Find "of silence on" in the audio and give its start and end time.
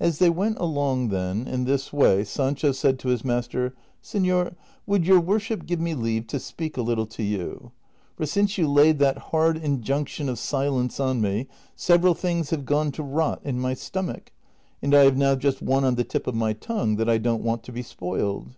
10.28-11.20